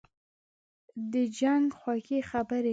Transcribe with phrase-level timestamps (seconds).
[1.11, 2.69] «د جنګ خوږې خبري